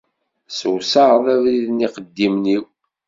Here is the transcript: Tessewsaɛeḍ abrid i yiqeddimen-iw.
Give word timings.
Tessewsaɛeḍ 0.47 1.25
abrid 1.33 1.67
i 1.79 1.79
yiqeddimen-iw. 1.79 2.63